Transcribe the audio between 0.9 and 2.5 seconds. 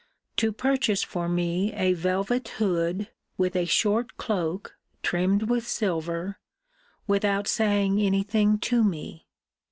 for me a velvet